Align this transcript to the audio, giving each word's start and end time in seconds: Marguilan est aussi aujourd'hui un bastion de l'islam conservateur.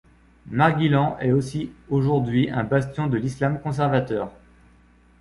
Marguilan 0.47 1.15
est 1.19 1.31
aussi 1.31 1.69
aujourd'hui 1.89 2.49
un 2.49 2.63
bastion 2.63 3.05
de 3.05 3.17
l'islam 3.17 3.59
conservateur. 3.61 4.31